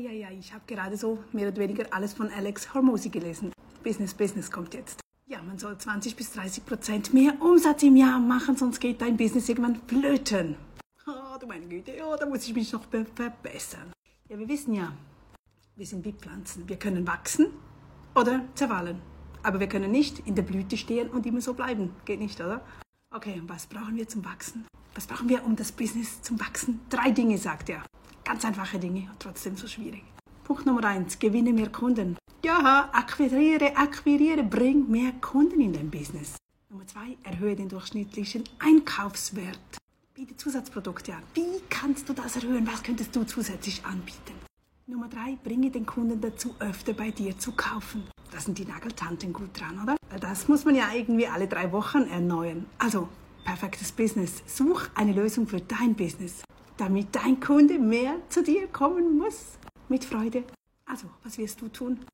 [0.00, 3.52] ja, ja, ich habe gerade so mehr oder weniger alles von Alex Hormozy gelesen.
[3.82, 5.00] Business, Business kommt jetzt.
[5.26, 9.16] Ja, man soll 20 bis 30 Prozent mehr Umsatz im Jahr machen, sonst geht dein
[9.16, 10.56] Business irgendwann flöten.
[11.06, 13.92] Oh, du meine Güte, ja, da muss ich mich noch verbessern.
[14.28, 14.92] Ja, wir wissen ja,
[15.76, 16.68] wir sind wie Pflanzen.
[16.68, 17.46] Wir können wachsen
[18.14, 19.00] oder zerfallen.
[19.42, 21.94] Aber wir können nicht in der Blüte stehen und immer so bleiben.
[22.04, 22.60] Geht nicht, oder?
[23.14, 24.66] Okay, und was brauchen wir zum Wachsen?
[24.94, 26.80] Was brauchen wir, um das Business zum Wachsen?
[26.90, 27.82] Drei Dinge, sagt er.
[28.30, 30.04] Ganz einfache Dinge trotzdem so schwierig.
[30.44, 32.16] Punkt Nummer eins, gewinne mehr Kunden.
[32.44, 36.36] Ja, akquiriere, akquiriere, bring mehr Kunden in dein Business.
[36.68, 39.78] Nummer zwei, erhöhe den durchschnittlichen Einkaufswert.
[40.14, 41.24] Biete Zusatzprodukte an.
[41.34, 42.68] Wie kannst du das erhöhen?
[42.68, 44.34] Was könntest du zusätzlich anbieten?
[44.86, 48.04] Nummer drei, bringe den Kunden dazu, öfter bei dir zu kaufen.
[48.30, 49.96] Da sind die Nageltanten gut dran, oder?
[50.20, 52.66] Das muss man ja irgendwie alle drei Wochen erneuern.
[52.78, 53.08] Also,
[53.44, 54.44] perfektes Business.
[54.46, 56.44] Such eine Lösung für dein Business,
[56.80, 59.58] damit dein Kunde mehr zu dir kommen muss.
[59.88, 60.44] Mit Freude.
[60.86, 62.00] Also, was wirst du tun?